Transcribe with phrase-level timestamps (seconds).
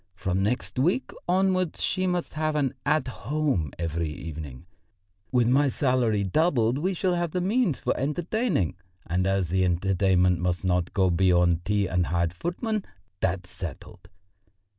[0.15, 4.65] From next week onwards she must have an 'At Home' every evening.
[5.31, 10.39] With my salary doubled, we shall have the means for entertaining, and as the entertainment
[10.39, 12.83] must not go beyond tea and hired footmen
[13.19, 14.09] that's settled.